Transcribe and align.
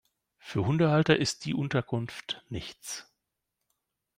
Für 0.39 0.65
Hundehalter 0.65 1.15
ist 1.15 1.45
die 1.45 1.53
Unterkunft 1.53 2.43
nichts. 2.49 3.13